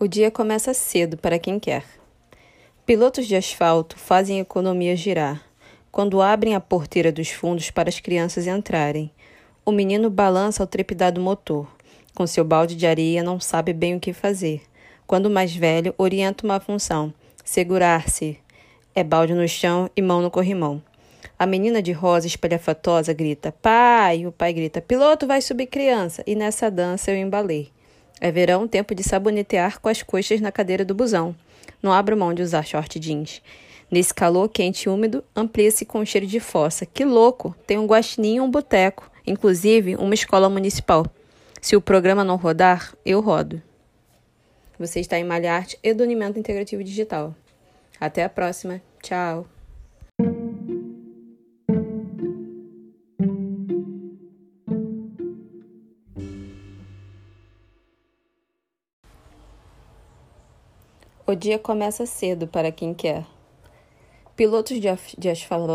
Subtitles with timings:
[0.00, 1.84] O dia começa cedo para quem quer.
[2.86, 5.42] Pilotos de asfalto fazem a economia girar
[5.90, 9.10] quando abrem a porteira dos fundos para as crianças entrarem.
[9.66, 11.66] O menino balança o trepidado motor.
[12.14, 14.62] Com seu balde de areia, não sabe bem o que fazer.
[15.04, 17.12] Quando mais velho, orienta uma função:
[17.44, 18.38] segurar-se.
[18.94, 20.80] É balde no chão e mão no corrimão.
[21.36, 24.26] A menina de rosa espalhafatosa grita: Pai!
[24.26, 26.22] O pai grita: Piloto vai subir criança.
[26.24, 27.72] E nessa dança eu embalei.
[28.20, 31.34] É verão, tempo de sabonetear com as coxas na cadeira do busão.
[31.82, 33.40] Não abro mão de usar short jeans.
[33.90, 36.84] Nesse calor quente e úmido, amplia-se com cheiro de fossa.
[36.84, 37.54] Que louco!
[37.66, 39.10] Tem um guaxinim e um boteco.
[39.26, 41.06] Inclusive, uma escola municipal.
[41.60, 43.62] Se o programa não rodar, eu rodo.
[44.78, 47.34] Você está em Malharte e do Integrativo Digital.
[48.00, 48.80] Até a próxima.
[49.02, 49.57] Tchau.
[61.28, 63.26] O dia começa cedo para quem quer.
[64.34, 65.70] Pilotos de, de asfalto.